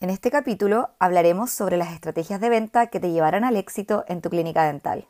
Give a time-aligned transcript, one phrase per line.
[0.00, 4.20] En este capítulo hablaremos sobre las estrategias de venta que te llevarán al éxito en
[4.20, 5.08] tu clínica dental.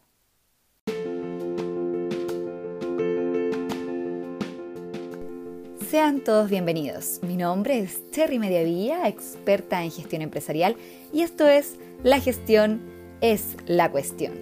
[5.91, 7.21] Sean todos bienvenidos.
[7.21, 10.74] Mi nombre es Cherry Mediavilla, experta en gestión empresarial,
[11.12, 12.80] y esto es La gestión
[13.20, 14.32] es la cuestión.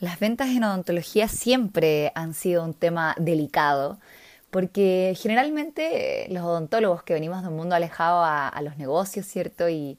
[0.00, 3.98] Las ventas en odontología siempre han sido un tema delicado
[4.50, 9.68] porque generalmente los odontólogos que venimos de un mundo alejado a, los negocios, ¿cierto?
[9.68, 9.98] Y,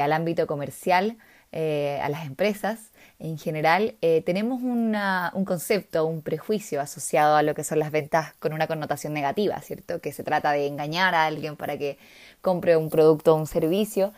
[0.00, 1.18] al ámbito comercial,
[1.50, 7.54] eh, a las empresas, en general, eh, tenemos un concepto, un prejuicio asociado a lo
[7.54, 10.00] que son las ventas con una connotación negativa, ¿cierto?
[10.00, 11.98] Que se trata de engañar a alguien para que
[12.40, 14.12] compre un producto o un servicio.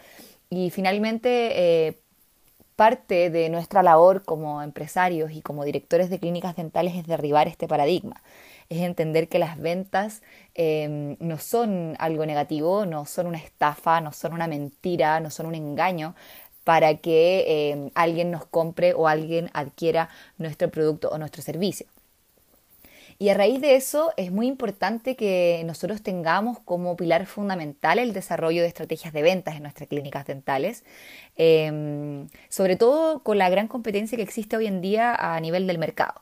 [0.50, 1.98] Y finalmente, eh,
[2.76, 7.66] parte de nuestra labor como empresarios y como directores de clínicas dentales es derribar este
[7.66, 8.22] paradigma
[8.68, 10.22] es entender que las ventas
[10.54, 15.46] em, no son algo negativo, no son una estafa, no son una mentira, no son
[15.46, 16.14] un engaño
[16.64, 20.08] para que em, alguien nos compre o alguien adquiera
[20.38, 21.86] nuestro producto o nuestro servicio.
[23.18, 28.12] Y a raíz de eso es muy importante que nosotros tengamos como pilar fundamental el
[28.12, 30.84] desarrollo de estrategias de ventas en nuestras clínicas dentales,
[31.36, 35.78] em, sobre todo con la gran competencia que existe hoy en día a nivel del
[35.78, 36.20] mercado.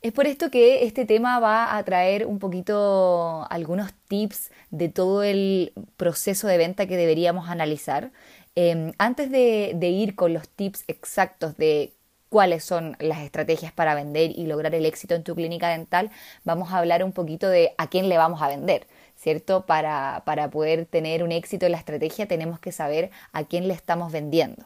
[0.00, 5.24] Es por esto que este tema va a traer un poquito algunos tips de todo
[5.24, 8.12] el proceso de venta que deberíamos analizar.
[8.54, 11.94] Em, antes de, ir con los tips exactos de
[12.28, 16.10] cuáles son las estrategias para vender y lograr el éxito en tu clínica dental,
[16.44, 19.66] vamos a hablar un poquito de a quién le vamos a vender, ¿cierto?
[19.66, 23.74] Para, para poder tener un éxito en la estrategia tenemos que saber a quién le
[23.74, 24.64] estamos vendiendo.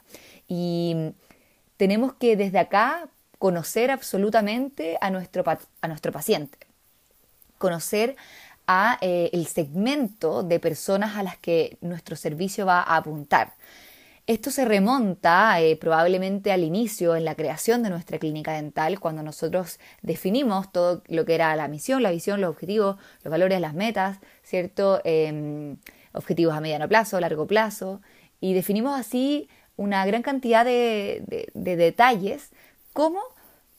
[0.49, 1.15] Y
[1.79, 3.09] tenemos que desde acá
[3.43, 5.43] conocer absolutamente a nuestro,
[5.81, 6.59] a nuestro paciente,
[7.59, 8.15] conocer
[8.69, 13.55] a eh, el segmento de personas a las que nuestro servicio va a apuntar.
[14.29, 19.25] Esto se remonta eh, probablemente al inicio, en la creación de nuestra clínica dental, cuando
[19.25, 23.75] nosotros definimos todo lo que era la misión, la visión, los objetivos, los valores, las
[23.75, 25.01] metas, ¿cierto?
[25.03, 25.79] Em,
[26.13, 28.03] objetivos a mediano plazo, largo plazo,
[28.41, 32.51] y definimos así una gran cantidad de, de detalles
[32.93, 33.21] como,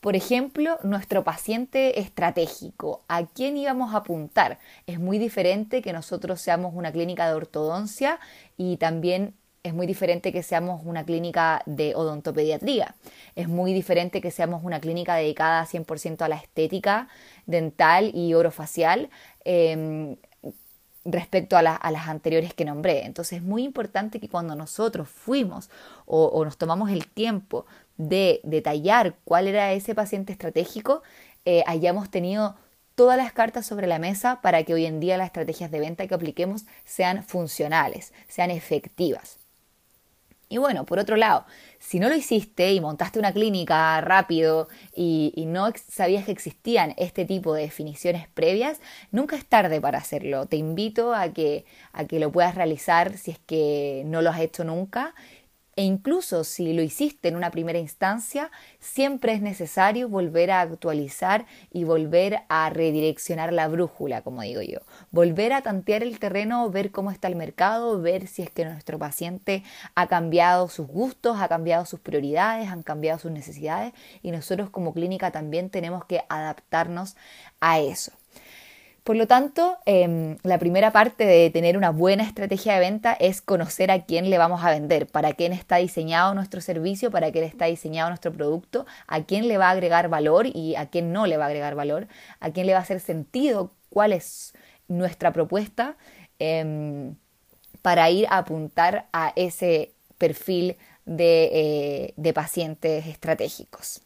[0.04, 4.60] por ejemplo, nuestro paciente estratégico, a quién íbamos a apuntar.
[4.86, 8.20] Es muy diferente que nosotros seamos una clínica de ortodoncia
[8.58, 9.34] y también
[9.64, 12.96] es muy diferente que seamos una clínica de odontopediatría.
[13.38, 17.08] Es muy diferente que seamos una clínica dedicada 100% a la estética
[17.46, 19.10] dental y orofacial.
[19.46, 20.18] Em,
[21.06, 23.06] respecto a, las anteriores que nombré.
[23.06, 25.70] Entonces es muy importante que cuando nosotros fuimos
[26.06, 27.66] o, nos tomamos el tiempo
[27.98, 31.04] de detallar cuál era ese paciente estratégico,
[31.46, 32.56] eh, hayamos tenido
[32.96, 36.08] todas las cartas sobre la mesa para que hoy en día las estrategias de venta
[36.08, 39.38] que apliquemos sean funcionales, sean efectivas.
[40.54, 41.46] Y bueno, por otro lado,
[41.80, 47.26] si no lo hiciste y montaste una clínica rápido y, no sabías que existían este
[47.26, 50.46] tipo de definiciones previas, nunca es tarde para hacerlo.
[50.46, 54.42] Te invito a que, a que lo puedas realizar si es que no lo has
[54.42, 55.16] hecho nunca
[55.76, 61.46] e incluso si lo hiciste en una primera instancia, siempre es necesario volver a actualizar
[61.72, 64.80] y volver a redireccionar la brújula, como digo yo.
[65.12, 69.00] Volver a tantear el terreno, ver cómo está el mercado, ver si es que nuestro
[69.00, 69.64] paciente
[69.96, 74.94] ha cambiado sus gustos, ha cambiado sus prioridades, han cambiado sus necesidades y nosotros como
[74.94, 77.16] clínica también tenemos que adaptarnos
[77.60, 78.12] a eso.
[79.04, 83.42] Por lo tanto, em, la primera parte de tener una buena estrategia de venta es
[83.42, 87.44] conocer a quién le vamos a vender, para quién está diseñado nuestro servicio, para quién
[87.44, 91.28] está diseñado nuestro producto, a quién le va a agregar valor y a quién no
[91.28, 92.08] le va a agregar valor,
[92.40, 94.54] a quién le va a hacer sentido, cuál es
[94.88, 95.98] nuestra propuesta
[96.40, 97.16] em,
[97.82, 104.02] para ir a apuntar a ese perfil de, eh, de pacientes estratégicos.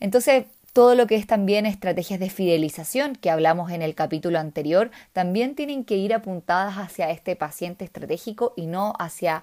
[0.00, 0.46] Entonces,
[0.78, 5.56] todo lo que es también estrategias de fidelización que hablamos en el capítulo anterior, también
[5.56, 9.42] tienen que ir apuntadas hacia este paciente estratégico y no hacia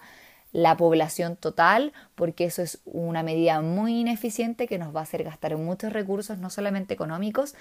[0.53, 5.25] la población total, porque eso es una medida muy ineficiente que nos va a hacer
[5.25, 7.53] gastar muchos recursos, no solamente económicos,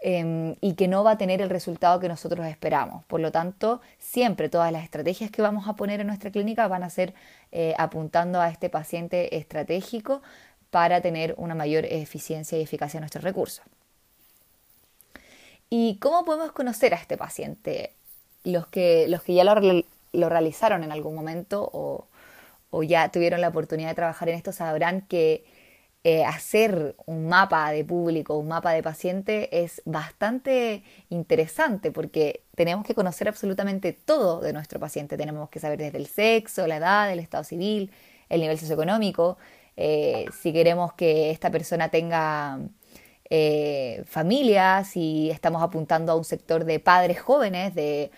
[0.00, 3.04] em, y que no va a tener el resultado que nosotros esperamos.
[3.04, 6.82] Por lo tanto, siempre todas las estrategias que vamos a poner en nuestra clínica van
[6.82, 7.12] a ser
[7.52, 10.22] eh, apuntando a este paciente estratégico
[10.70, 13.64] para tener una mayor eficiencia y eficacia de nuestros recursos.
[15.70, 17.94] ¿Y cómo podemos conocer a este paciente?
[18.44, 19.54] Los que, los que ya lo,
[20.28, 22.06] realizaron en algún momento o,
[22.82, 25.44] ya tuvieron la oportunidad de trabajar en esto sabrán que
[26.04, 32.86] eh, hacer un mapa de público, un mapa de paciente es bastante interesante porque tenemos
[32.86, 35.16] que conocer absolutamente todo de nuestro paciente.
[35.16, 37.90] Tenemos que saber desde el sexo, la edad, el estado civil,
[38.28, 39.38] el nivel socioeconómico,
[39.80, 42.58] eh, si queremos que esta persona tenga
[43.30, 48.10] eh, familias, si estamos apuntando a un sector de padres jóvenes, de,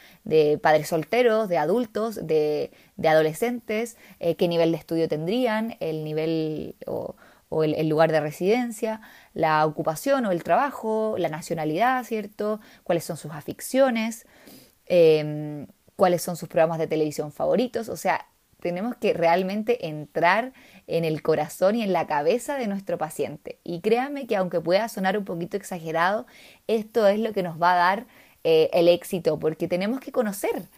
[0.62, 2.70] padres solteros, de adultos, de,
[3.04, 7.16] adolescentes, qué nivel de estudio tendrían, el nivel o,
[7.50, 9.02] o el, lugar de residencia,
[9.34, 12.60] la ocupación o el trabajo, la nacionalidad, ¿cierto?
[12.84, 14.24] Cuáles son sus aficiones,
[14.86, 15.66] em,
[15.96, 17.88] cuáles son sus programas de televisión favoritos.
[17.88, 18.26] O sea,
[18.60, 20.52] tenemos que realmente entrar
[20.96, 23.58] en el corazón y en la cabeza de nuestro paciente.
[23.64, 26.26] Y créanme que aunque pueda sonar un poquito exagerado,
[26.66, 28.06] esto es lo que nos va a dar
[28.44, 30.69] eh, el éxito, porque tenemos que conocer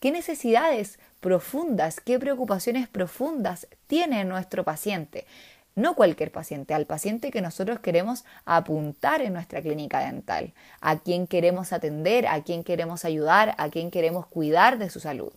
[0.00, 5.26] qué necesidades profundas, qué preocupaciones profundas tiene nuestro paciente
[5.74, 11.26] no cualquier paciente, al paciente que nosotros queremos apuntar en nuestra clínica dental, a quien
[11.26, 15.32] queremos atender, a quien queremos ayudar, a quien queremos cuidar de su salud.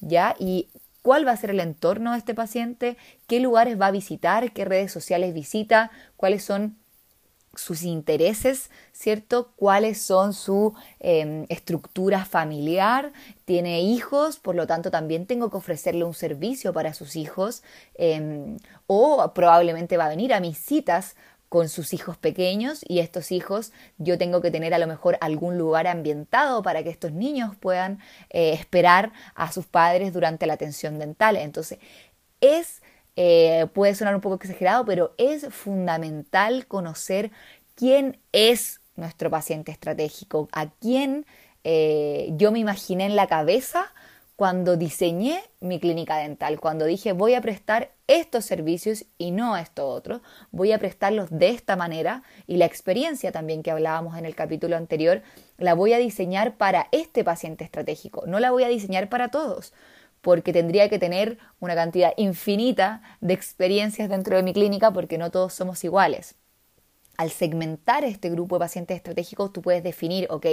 [0.00, 0.36] ¿Ya?
[0.38, 0.68] Y
[1.02, 2.96] cuál va a ser el entorno de este paciente,
[3.26, 6.76] qué lugares va a visitar, qué redes sociales visita, cuáles son
[7.54, 9.52] sus intereses, ¿cierto?
[9.56, 13.12] ¿Cuáles son su em, estructura familiar?
[13.44, 14.38] ¿Tiene hijos?
[14.38, 17.62] Por lo tanto, también tengo que ofrecerle un servicio para sus hijos.
[17.94, 21.16] Em, o probablemente va a venir a mis citas
[21.48, 25.58] con sus hijos pequeños y estos hijos yo tengo que tener a lo mejor algún
[25.58, 28.00] lugar ambientado para que estos niños puedan
[28.30, 31.36] eh, esperar a sus padres durante la atención dental.
[31.36, 31.78] Entonces,
[32.40, 32.82] es
[33.20, 37.32] eh, puede sonar un poco exagerado, pero es fundamental conocer
[37.74, 41.26] quién es nuestro paciente estratégico, a quién
[41.64, 43.92] eh, yo me imaginé en la cabeza
[44.38, 49.88] cuando diseñé mi clínica dental, cuando dije voy a prestar estos servicios y no esto
[49.88, 54.36] otro, voy a prestarlos de esta manera y la experiencia también que hablábamos en el
[54.36, 55.22] capítulo anterior,
[55.56, 59.72] la voy a diseñar para este paciente estratégico, no la voy a diseñar para todos,
[60.20, 65.32] porque tendría que tener una cantidad infinita de experiencias dentro de mi clínica porque no
[65.32, 66.36] todos somos iguales.
[67.16, 70.46] Al segmentar este grupo de pacientes estratégicos, tú puedes definir, ok,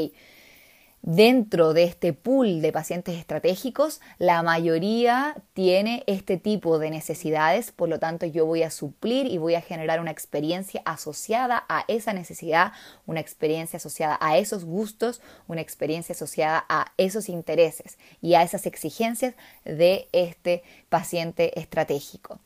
[1.08, 7.90] Dentro de este pool de pacientes estratégicos, la mayoría tiene este tipo de necesidades, por
[7.90, 12.12] lo tanto yo voy a suplir y voy a generar una experiencia asociada a esa
[12.12, 12.72] necesidad,
[13.06, 18.66] una experiencia asociada a esos gustos, una experiencia asociada a esos intereses y a esas
[18.66, 22.40] exigencias de este paciente estratégico.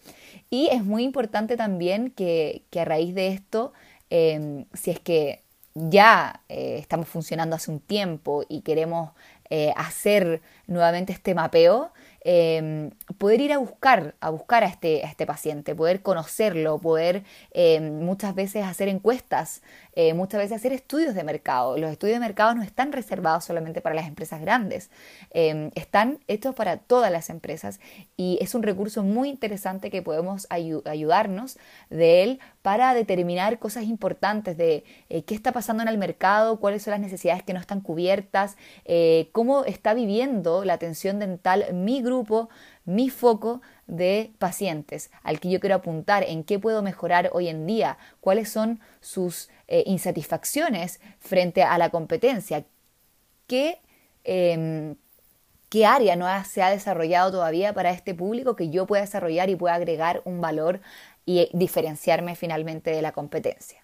[0.50, 3.72] Y es muy importante también que, a raíz de esto,
[4.10, 5.44] em, si es que
[5.90, 9.12] ya eh, estamos funcionando hace un tiempo y queremos
[9.50, 11.92] eh, hacer nuevamente este mapeo,
[12.22, 17.24] Em, poder ir a buscar, a buscar a este, a este paciente, poder conocerlo, poder
[17.52, 19.62] em, muchas veces hacer encuestas,
[19.94, 21.78] eh, muchas veces hacer estudios de mercado.
[21.78, 24.90] Los estudios de mercado no están reservados solamente para las empresas grandes,
[25.32, 27.80] em, están hechos para todas las empresas
[28.16, 31.58] y es un recurso muy interesante que podemos ayudarnos
[31.90, 36.84] de él para determinar cosas importantes de eh, qué está pasando en el mercado, cuáles
[36.84, 42.02] son las necesidades que no están cubiertas, eh, cómo está viviendo la atención dental mi
[42.02, 42.50] grupo,
[42.90, 47.68] mi foco de pacientes al que yo quiero apuntar, en qué puedo mejorar hoy en
[47.68, 52.66] día, cuáles son sus eh, insatisfacciones frente a la competencia,
[53.48, 53.80] qué,
[54.24, 54.96] em,
[55.69, 59.56] qué área no se ha desarrollado todavía para este público que yo pueda desarrollar y
[59.56, 60.81] pueda agregar un valor
[61.26, 63.79] y diferenciarme finalmente de la competencia.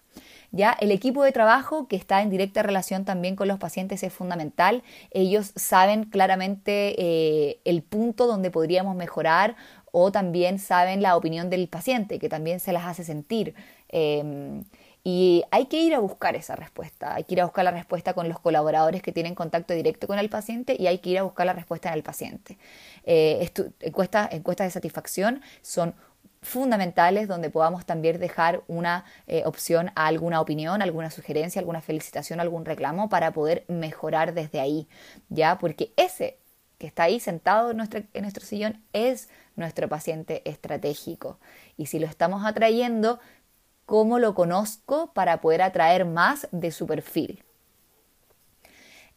[0.56, 4.12] Ya el equipo de trabajo que está en directa relación también con los pacientes es
[4.12, 4.82] fundamental.
[5.10, 9.56] Ellos saben claramente eh, el punto donde podríamos mejorar
[9.92, 13.54] o también saben la opinión del paciente, que también se las hace sentir.
[13.88, 14.64] Em,
[15.04, 18.12] y hay que ir a buscar esa respuesta, hay que ir a buscar la respuesta
[18.14, 21.22] con los colaboradores que tienen contacto directo con el paciente y hay que ir a
[21.22, 22.58] buscar la respuesta en el paciente.
[23.04, 23.48] Eh,
[23.80, 25.94] encuestas, encuestas de satisfacción son
[26.42, 32.40] fundamentales donde podamos también dejar una eh, opción a alguna opinión, alguna sugerencia, alguna felicitación,
[32.40, 34.88] algún reclamo para poder mejorar desde ahí,
[35.28, 35.58] ¿ya?
[35.58, 36.38] Porque ese
[36.78, 41.38] que está ahí sentado en nuestro, en nuestro sillón es nuestro paciente estratégico.
[41.76, 43.18] Y si lo estamos atrayendo,
[43.86, 47.45] ¿cómo lo conozco para poder atraer más de su perfil?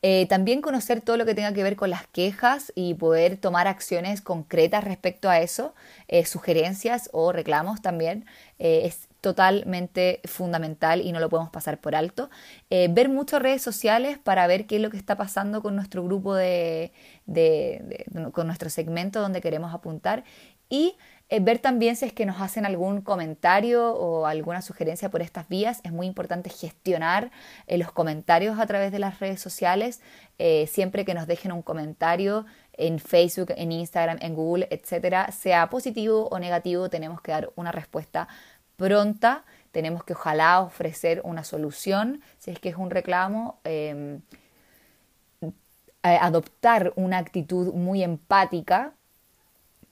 [0.01, 3.67] Eh, también conocer todo lo que tenga que ver con las quejas y poder tomar
[3.67, 5.73] acciones concretas respecto a eso,
[6.07, 8.25] eh, sugerencias o reclamos también,
[8.59, 12.29] eh, es totalmente fundamental y no lo podemos pasar por alto.
[12.69, 16.35] ver muchas redes sociales para ver qué es lo que está pasando con nuestro grupo
[16.35, 16.93] de,
[18.31, 20.23] con nuestro segmento donde queremos apuntar
[20.69, 20.95] y
[21.31, 25.47] Eh, ver también si es que nos hacen algún comentario o alguna sugerencia por estas
[25.47, 25.79] vías.
[25.83, 27.31] Es muy importante gestionar
[27.67, 30.01] eh, los comentarios a través de las redes sociales.
[30.39, 35.69] Eh, siempre que nos dejen un comentario en Facebook, en Instagram, en Google, etcétera, sea
[35.69, 38.27] positivo o negativo, tenemos que dar una respuesta
[38.75, 39.45] pronta.
[39.71, 43.59] Tenemos que ojalá ofrecer una solución si es que es un reclamo.
[43.65, 44.21] Em,
[46.01, 48.93] adoptar una actitud muy empática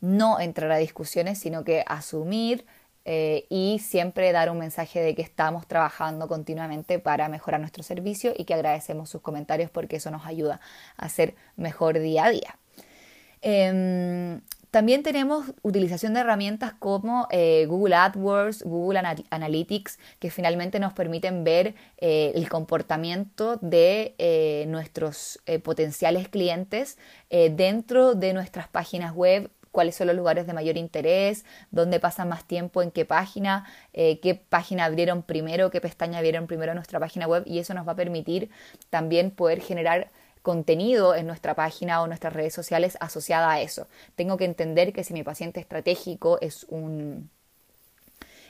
[0.02, 2.66] no entrar a discusiones, sino que asumir
[3.10, 8.34] eh, y siempre dar un mensaje de que estamos trabajando continuamente para mejorar nuestro servicio
[8.38, 10.60] y que agradecemos sus comentarios porque eso nos ayuda
[10.98, 12.60] a ser mejor día a día.
[13.42, 19.00] Em, también tenemos utilización de herramientas como eh, Google AdWords, Google
[19.30, 26.98] Analytics, que finalmente nos permiten ver eh, el comportamiento de nuestros potenciales clientes
[27.30, 32.46] dentro de nuestras páginas web cuáles son los lugares de mayor interés, dónde pasan más
[32.46, 37.00] tiempo, en qué página, eh, qué página abrieron primero, qué pestaña abrieron primero en nuestra
[37.00, 38.50] página web y eso nos va a permitir
[38.90, 40.10] también poder generar
[40.42, 43.88] contenido en nuestra página o nuestras redes sociales asociada a eso.
[44.16, 47.30] Tengo que entender que si mi paciente estratégico es un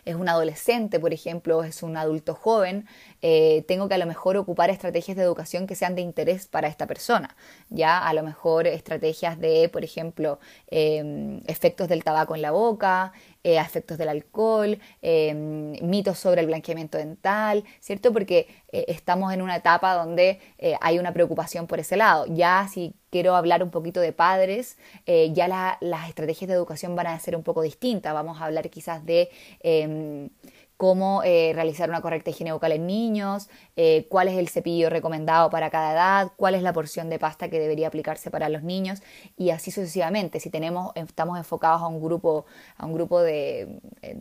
[0.08, 2.88] es un adolescente, por ejemplo, es un adulto joven,
[3.22, 6.70] eh, tengo que a lo mejor ocupar estrategias de educación que sean de interés para
[6.70, 7.36] esta persona.
[7.70, 13.12] Ya a lo mejor estrategias de, por ejemplo, em, efectos del tabaco en la boca,
[13.44, 18.14] eh, efectos del alcohol, em, mitos sobre el blanqueamiento dental, ¿cierto?
[18.14, 18.48] Porque
[18.79, 20.39] eh, estamos en una etapa donde
[20.81, 22.25] hay una preocupación por ese lado.
[22.27, 27.19] Ya si quiero hablar un poquito de padres, ya las estrategias de educación van a
[27.19, 28.13] ser un poco distintas.
[28.13, 29.29] Vamos a hablar quizás de
[29.62, 30.29] em,
[30.77, 35.50] cómo eh, realizar una correcta higiene bucal en niños, eh, cuál es el cepillo recomendado
[35.50, 39.01] para cada edad, cuál es la porción de pasta que debería aplicarse para los niños
[39.36, 40.39] y así sucesivamente.
[40.39, 42.46] Si tenemos, estamos enfocados a un grupo,
[42.77, 43.79] a un grupo de,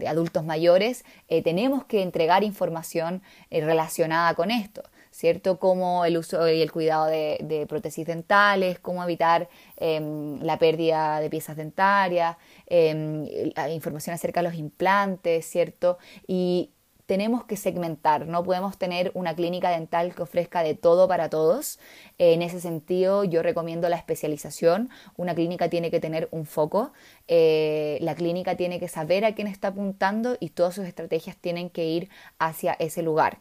[0.09, 4.83] adultos mayores, eh, tenemos que entregar información relacionada con esto.
[5.17, 5.59] ¿cierto?
[5.59, 9.49] Como el uso y el cuidado de, prótesis dentales, cómo evitar
[9.79, 12.37] em, la pérdida de piezas dentarias,
[12.67, 13.27] em,
[13.71, 15.99] información acerca de los implantes, ¿cierto?
[16.27, 16.71] Y
[17.07, 21.79] tenemos que segmentar, no podemos tener una clínica dental que ofrezca de todo para todos.
[22.19, 24.91] En ese sentido, yo recomiendo la especialización.
[25.17, 26.93] Una clínica tiene que tener un foco,
[27.29, 31.71] eh, la clínica tiene que saber a quién está apuntando y todas sus estrategias tienen
[31.71, 32.09] que ir
[32.39, 33.39] hacia ese lugar.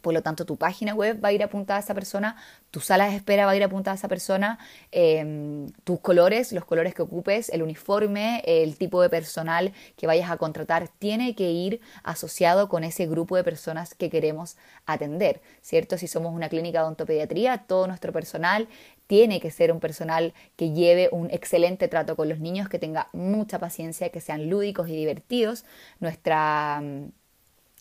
[0.00, 2.36] Por lo tanto, tu página web va a ir apuntada a esa persona,
[2.70, 4.58] tu sala de espera va a ir apuntada a esa persona,
[4.92, 10.30] em, tus colores, los colores que ocupes, el uniforme, el tipo de personal que vayas
[10.30, 15.98] a contratar, tiene que ir asociado con ese grupo de personas que queremos atender, ¿cierto?
[15.98, 18.68] Si somos una clínica de odontopediatría, todo nuestro personal
[19.08, 23.08] tiene que ser un personal que lleve un excelente trato con los niños, que tenga
[23.12, 25.64] mucha paciencia, que sean lúdicos y divertidos.
[25.98, 26.82] Nuestra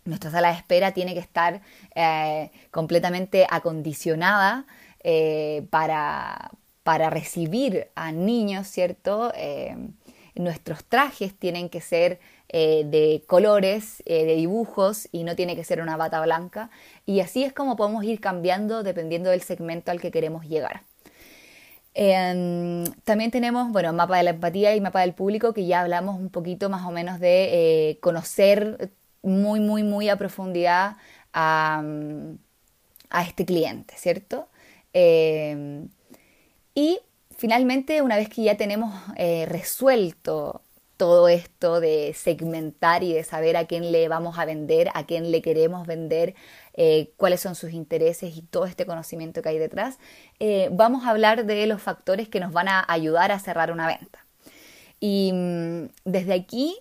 [0.07, 1.61] nuestra sala de espera tiene que estar
[1.95, 4.65] eh, completamente acondicionada
[5.03, 6.51] eh, para,
[7.09, 9.33] recibir a niños, ¿cierto?
[9.35, 9.75] Eh,
[10.35, 15.97] nuestros trajes tienen que ser de colores, de dibujos y no tiene que ser una
[15.97, 16.69] bata blanca.
[17.05, 20.83] Y así es como podemos ir cambiando dependiendo del segmento al que queremos llegar.
[21.93, 26.17] Em, también tenemos, bueno, mapa de la empatía y mapa del público, que ya hablamos
[26.17, 28.91] un poquito más o menos de conocer
[29.27, 30.97] muy, muy, muy a profundidad
[31.33, 31.83] a,
[33.25, 34.47] este cliente, ¿cierto?
[34.93, 35.89] Em,
[36.73, 36.99] y
[37.37, 40.61] finalmente, una vez que ya tenemos eh, resuelto
[40.97, 45.31] todo esto de segmentar y de saber a quién le vamos a vender, a quién
[45.31, 46.33] le queremos vender,
[46.73, 49.99] eh, cuáles son sus intereses y todo este conocimiento que hay detrás,
[50.39, 53.87] eh, vamos a hablar de los factores que nos van a ayudar a cerrar una
[53.87, 54.25] venta.
[54.99, 56.75] Y mm, desde aquí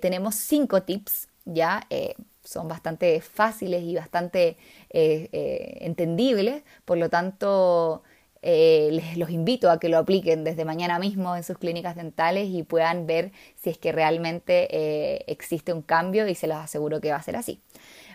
[0.00, 4.56] tenemos cinco tips ya eh, son bastante fáciles y bastante
[4.90, 8.02] eh, eh, entendibles, por lo tanto
[8.42, 12.62] les los invito a que lo apliquen desde mañana mismo en sus clínicas dentales y
[12.62, 17.16] puedan ver si es que realmente existe un cambio y se los aseguro que va
[17.16, 17.60] a ser así.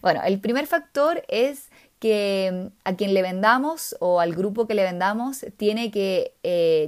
[0.01, 1.69] Bueno, el primer factor es
[1.99, 6.33] que mm, a quien le vendamos o al grupo que le vendamos tiene que,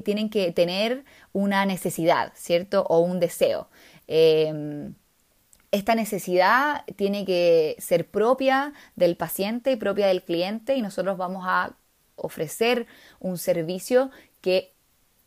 [0.05, 2.85] tienen que tener una necesidad, ¿cierto?
[2.87, 3.67] O un deseo
[5.73, 11.45] esta necesidad tiene que ser propia del paciente y propia del cliente y nosotros vamos
[11.47, 11.75] a
[12.15, 12.85] ofrecer
[13.19, 14.75] un servicio que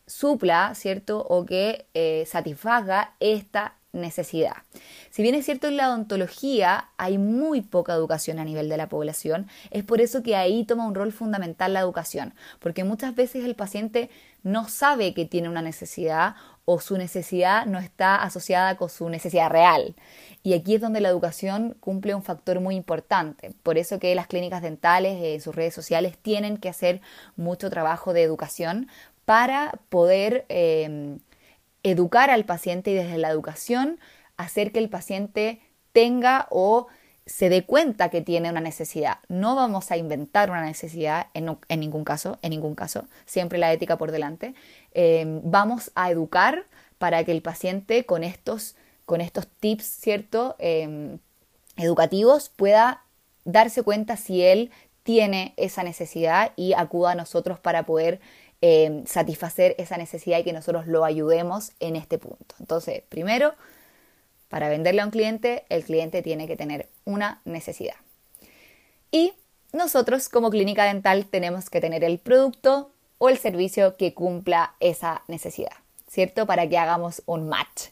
[0.07, 1.27] supla, ¿cierto?
[1.29, 4.59] O que eh, satisfaga esta necesidad.
[5.11, 8.89] Si bien es cierto en la odontología hay muy poca educación a nivel de la
[8.89, 13.45] población, es por eso que ahí toma un rol fundamental la educación, porque muchas veces
[13.45, 14.11] el paciente
[14.45, 19.49] no sabe que tiene una necesidad o su necesidad no está asociada con su necesidad
[19.51, 19.95] real.
[20.43, 23.55] Y aquí es donde la educación cumple un factor muy importante.
[23.63, 27.01] Por eso que las clínicas dentales en sus redes sociales tienen que hacer
[27.37, 28.89] mucho trabajo de educación
[29.25, 31.19] para poder eh,
[31.85, 33.99] educar al paciente y desde la educación
[34.37, 35.61] hacer que el paciente
[35.93, 36.89] tenga o
[37.27, 39.19] se dé cuenta que tiene una necesidad.
[39.29, 43.99] No vamos a inventar una necesidad en, ningún caso, en ningún caso, siempre la ética
[43.99, 44.55] por delante.
[44.95, 46.67] Em, vamos a educar
[46.99, 50.55] para que el paciente con estos, con estos tips, ¿cierto?
[50.61, 51.19] Em,
[51.77, 53.03] educativos pueda
[53.45, 54.71] darse cuenta si él
[55.03, 58.21] tiene esa necesidad y acuda a nosotros para poder
[58.61, 62.55] em, satisfacer esa necesidad y que nosotros lo ayudemos en este punto.
[62.59, 63.55] Entonces, primero,
[64.49, 67.97] para venderle a un cliente, el cliente tiene que tener una necesidad.
[69.11, 69.33] Y
[69.73, 75.23] nosotros como clínica dental tenemos que tener el producto o el servicio que cumpla esa
[75.29, 75.73] necesidad,
[76.09, 76.47] ¿cierto?
[76.47, 77.89] Para que hagamos un match.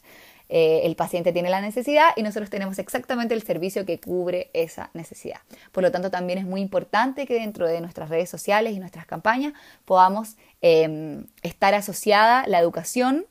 [0.47, 4.91] Eh, el paciente tiene la necesidad y nosotros tenemos exactamente el servicio que cubre esa
[4.93, 5.39] necesidad.
[5.71, 9.07] Por lo tanto, también es muy importante que dentro de nuestras redes sociales y nuestras
[9.07, 9.53] campañas
[9.85, 13.25] podamos em, estar asociada la educación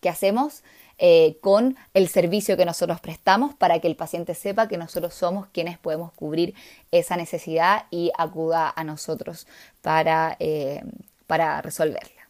[0.00, 0.62] que hacemos
[0.98, 5.48] eh, con el servicio que nosotros prestamos para que el paciente sepa que nosotros somos
[5.48, 6.54] quienes podemos cubrir
[6.92, 9.46] esa necesidad y acuda a nosotros
[9.82, 10.82] para, eh,
[11.26, 12.28] para resolverla.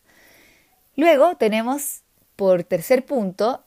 [0.97, 2.01] Luego tenemos
[2.37, 3.63] por tercer punto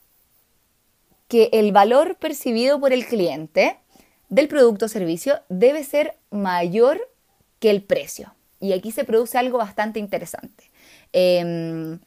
[1.28, 3.78] que el valor percibido por el cliente
[4.28, 7.00] del producto o servicio debe ser mayor
[7.60, 8.34] que el precio.
[8.60, 10.64] Y aquí se produce algo bastante interesante.
[11.12, 12.00] Em,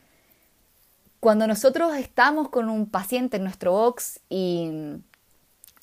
[1.22, 4.98] cuando nosotros estamos con un paciente en nuestro box y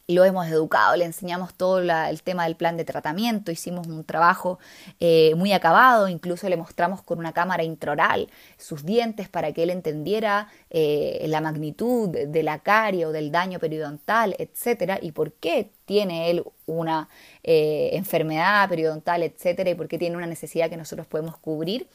[0.09, 4.59] lo hemos educado, le enseñamos todo el tema del plan de tratamiento, hicimos un trabajo
[4.99, 9.71] eh, muy acabado, incluso le mostramos con una cámara intraoral sus dientes para que él
[9.71, 15.71] entendiera eh, la magnitud de la carie o del daño periodontal, etcétera, y por qué
[15.85, 17.09] tiene él una
[17.45, 21.87] eh, enfermedad periodontal, etcétera, y por qué tiene una necesidad que nosotros podemos cubrir.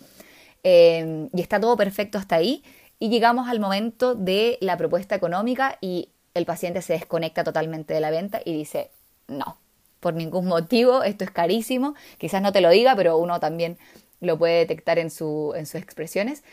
[0.64, 2.64] y está todo perfecto hasta ahí
[3.04, 8.00] y llegamos al momento de la propuesta económica y el paciente se desconecta totalmente de
[8.00, 8.92] la venta y dice,
[9.28, 9.58] no,
[10.00, 13.78] por ningún motivo, esto es carísimo, quizás no te lo diga, pero uno también
[14.22, 16.46] lo puede detectar en, su, en sus expresiones.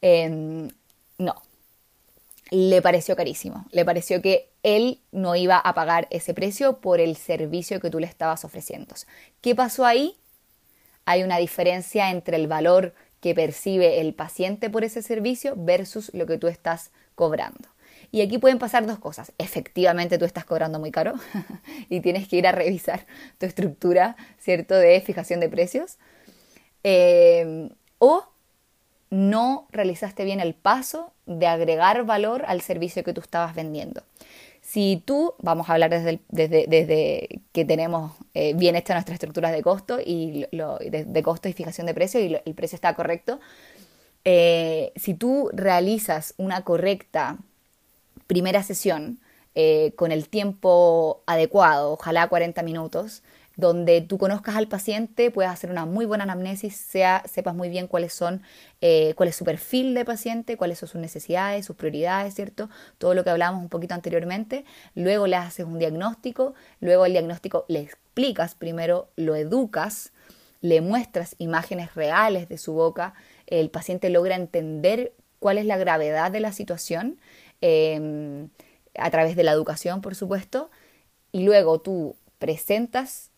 [0.00, 0.70] Em,
[1.18, 1.40] no,
[2.50, 7.16] le pareció carísimo, le pareció que él no iba a pagar ese precio por el
[7.16, 8.96] servicio que tú le estabas ofreciendo.
[9.40, 10.16] ¿Qué pasó ahí?
[11.04, 16.26] Hay una diferencia entre el valor que percibe el paciente por ese servicio versus lo
[16.26, 17.68] que tú estás cobrando.
[18.10, 19.32] Y aquí pueden pasar dos cosas.
[19.38, 21.14] Efectivamente tú estás cobrando muy caro
[21.88, 23.06] y tienes que ir a revisar
[23.38, 25.98] tu estructura, ¿cierto?, de fijación de precios.
[26.82, 28.26] Eh, o
[29.10, 34.02] no realizaste bien el paso de agregar valor al servicio que tú estabas vendiendo.
[34.72, 39.60] Si tú, vamos a hablar desde, desde, que tenemos eh, bien hecha nuestra estructura de
[39.60, 43.38] costo y de, costo y fijación de precio y el precio está correcto,
[44.24, 47.36] eh, si tú realizas una correcta
[48.26, 49.18] primera sesión
[49.54, 53.22] eh, con el tiempo adecuado, ojalá 40 minutos,
[53.56, 57.86] donde tú conozcas al paciente, puedas hacer una muy buena anamnesis, sea, sepas muy bien
[57.86, 58.42] cuáles son,
[58.80, 62.70] eh, cuál es su perfil de paciente, cuáles son sus necesidades, sus prioridades, ¿cierto?
[62.98, 64.64] Todo lo que hablábamos un poquito anteriormente.
[64.94, 70.12] Luego le haces un diagnóstico, luego el diagnóstico le explicas, primero lo educas,
[70.62, 73.14] le muestras imágenes reales de su boca,
[73.46, 77.18] el paciente logra entender cuál es la gravedad de la situación
[77.60, 78.48] em,
[78.96, 80.70] a través de la educación, por supuesto,
[81.32, 83.31] y luego tú presentas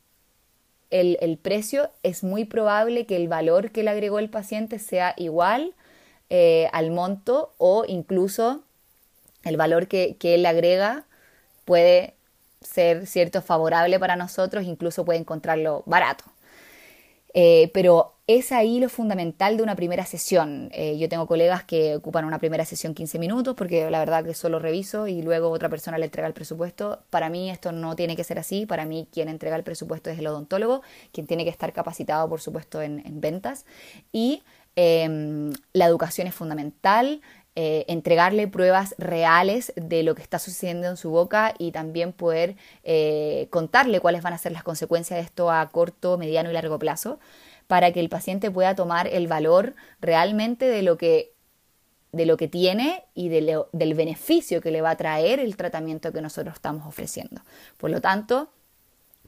[1.01, 5.75] el, precio, es muy probable que el valor que le agregó el paciente sea igual
[6.31, 8.63] eh, al monto o incluso
[9.43, 11.05] el valor que, que él agrega
[11.65, 12.15] puede
[12.61, 16.25] ser cierto favorable para nosotros, incluso puede encontrarlo barato.
[17.35, 20.71] Eh, pero es ahí lo fundamental de una primera sesión.
[20.73, 24.33] Eh, yo tengo colegas que ocupan una primera sesión 15 minutos porque la verdad que
[24.35, 27.03] solo reviso y luego otra persona le entrega el presupuesto.
[27.11, 28.65] Para mí esto no tiene que ser así.
[28.65, 32.41] Para mí quien entrega el presupuesto es el odontólogo, quien tiene que estar capacitado por
[32.41, 33.67] supuesto en, ventas.
[34.13, 34.43] Y
[34.77, 37.21] em, la educación es fundamental.
[37.57, 42.57] Eh, entregarle pruebas reales de lo que está sucediendo en su boca y también poder
[42.83, 46.81] eh, contarle cuáles van a ser las consecuencias de esto a corto, mediano y largo
[46.81, 47.21] plazo,
[47.69, 51.31] para que el paciente pueda tomar el valor realmente de lo que
[52.11, 56.23] de lo que tiene y del beneficio que le va a traer el tratamiento que
[56.23, 57.43] nosotros estamos ofreciendo.
[57.77, 58.51] Por lo tanto,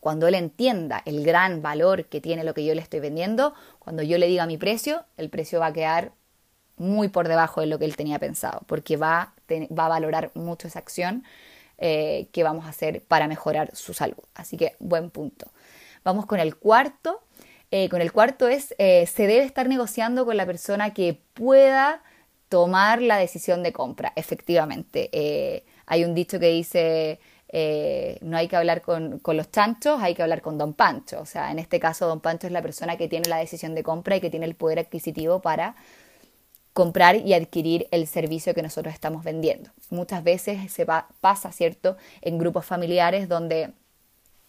[0.00, 4.02] cuando él entienda el gran valor que tiene lo que yo le estoy vendiendo, cuando
[4.02, 6.12] yo le diga mi precio, el precio va a quedar
[6.76, 10.68] muy por debajo de lo que él tenía pensado, porque va, va a valorar mucho
[10.68, 11.24] esa acción
[11.78, 14.24] eh, que vamos a hacer para mejorar su salud.
[14.34, 15.50] Así que buen punto.
[16.04, 17.20] Vamos con el cuarto.
[17.70, 22.02] Eh, con el cuarto es, eh, se debe estar negociando con la persona que pueda
[22.48, 25.10] tomar la decisión de compra, efectivamente.
[25.86, 27.20] hay un dicho que dice,
[28.22, 31.20] no hay que hablar con, con, los chanchos, hay que hablar con Don Pancho.
[31.20, 33.82] O sea, en este caso Don Pancho es la persona que tiene la decisión de
[33.82, 35.74] compra y que tiene el poder adquisitivo para
[36.76, 39.70] comprar y adquirir el servicio que nosotros estamos vendiendo.
[39.88, 43.72] Muchas veces se pasa, ¿cierto?, en grupos familiares donde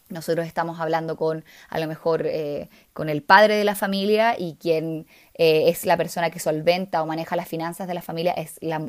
[0.09, 4.55] nosotros estamos hablando con a lo mejor eh, con el padre de la familia y
[4.55, 8.57] quien eh, es la persona que solventa o maneja las finanzas de la familia es
[8.61, 8.79] la,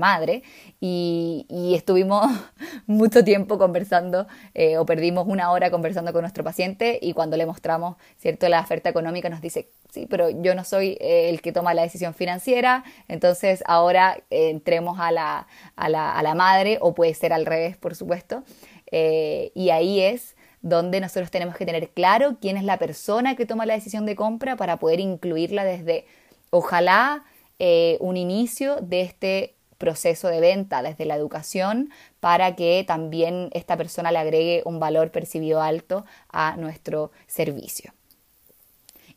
[0.00, 0.42] madre.
[0.80, 2.26] Y, estuvimos
[2.86, 7.46] mucho tiempo conversando eh, o perdimos una hora conversando con nuestro paciente y cuando le
[7.46, 11.74] mostramos cierto la oferta económica nos dice sí pero yo no soy el que toma
[11.74, 17.14] la decisión financiera entonces ahora entremos a la, a la, a la madre o puede
[17.14, 18.44] ser al revés por supuesto.
[18.90, 23.66] Y ahí es donde nosotros tenemos que tener claro quién es la persona que toma
[23.66, 26.06] la decisión de compra para poder incluirla desde,
[26.50, 27.24] ojalá,
[27.58, 31.90] eh, un inicio de este proceso de venta, desde la educación,
[32.20, 37.92] para que también esta persona le agregue un valor percibido alto a nuestro servicio.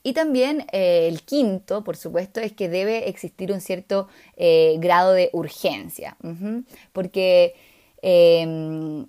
[0.04, 5.14] Y también eh, el quinto, por supuesto, es que debe existir un cierto eh, grado
[5.14, 6.18] de urgencia,
[6.94, 7.56] porque
[8.02, 9.06] em,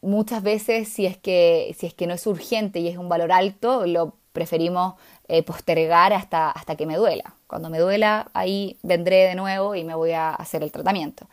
[0.00, 3.32] muchas veces si es que, si es que no es urgente y es un valor
[3.32, 4.94] alto, lo preferimos
[5.28, 7.34] eh, postergar hasta, hasta que me duela.
[7.46, 11.28] Cuando me duela, ahí vendré de nuevo y me voy a hacer el tratamiento.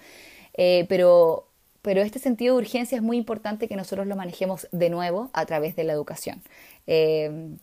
[0.54, 1.48] Eh, pero,
[1.82, 5.46] pero este sentido de urgencia es muy importante que nosotros lo manejemos de nuevo a
[5.46, 6.42] través de la educación.
[6.88, 7.58] Eh,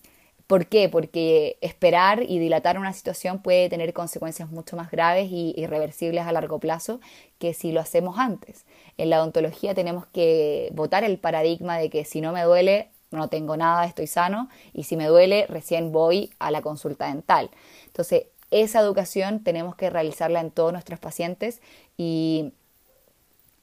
[0.50, 0.88] ¿Por qué?
[0.88, 6.32] Porque esperar y dilatar una situación puede tener consecuencias mucho más graves y irreversibles a
[6.32, 6.98] largo plazo
[7.38, 8.64] que si lo hacemos antes.
[8.98, 13.28] En la odontología tenemos que votar el paradigma de que si no me duele, no
[13.28, 17.50] tengo nada, estoy sano, y si me duele, recién voy a la consulta dental.
[17.86, 21.60] Entonces, esa educación tenemos que realizarla en todos nuestros pacientes
[21.96, 22.52] y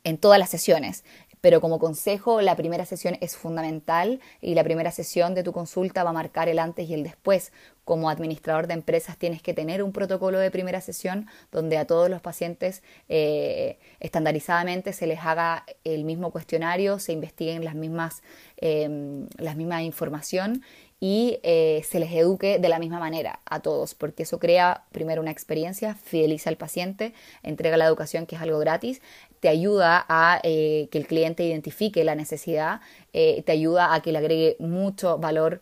[0.05, 1.03] en todas las sesiones.
[1.41, 6.03] Pero como consejo, la primera sesión es fundamental y la primera sesión de tu consulta
[6.03, 7.51] va a marcar el antes y el después.
[7.85, 12.09] Como administrador de empresas tienes que tener un protocolo de primera sesión donde a todos
[12.09, 18.23] los pacientes eh, estandarizadamente se les haga el mismo cuestionario, se investiguen las mismas,
[18.57, 20.63] eh, las misma información
[20.99, 25.21] y eh, se les eduque de la misma manera a todos, porque eso crea primero
[25.21, 29.01] una experiencia, fideliza al paciente, entrega la educación que es algo gratis,
[29.39, 32.81] te ayuda a eh, que el cliente identifique la necesidad,
[33.13, 35.61] eh, te ayuda a que le agregue mucho valor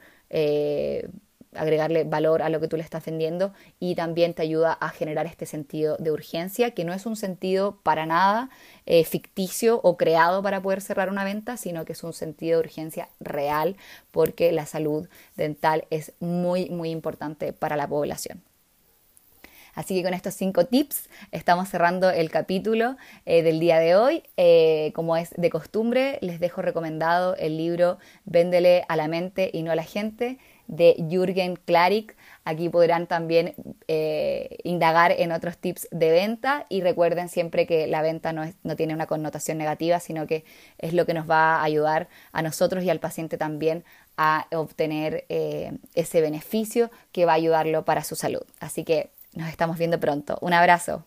[1.55, 5.25] agregarle valor a lo que tú le estás vendiendo y también te ayuda a generar
[5.25, 8.49] este sentido de urgencia, que no es un sentido para nada
[8.85, 12.65] eh, ficticio o creado para poder cerrar una venta, sino que es un sentido de
[12.65, 13.77] urgencia real
[14.11, 18.43] porque la salud dental es muy, muy importante para la población.
[19.75, 24.23] Así que con estos cinco tips estamos cerrando el capítulo eh, del día de hoy.
[24.37, 29.63] Eh, como es de costumbre, les dejo recomendado el libro Véndele a la mente y
[29.63, 32.15] no a la gente de Jürgen Klarik.
[32.45, 33.53] Aquí podrán también
[33.87, 38.45] eh, indagar en otros tips de venta y recuerden siempre que la venta no,
[38.77, 40.45] tiene una connotación negativa, sino que
[40.77, 43.83] es lo que nos va a ayudar a nosotros y al paciente también
[44.17, 48.43] a obtener ese beneficio que va a ayudarlo para su salud.
[48.59, 50.37] Así que nos estamos viendo pronto.
[50.41, 51.05] Un abrazo.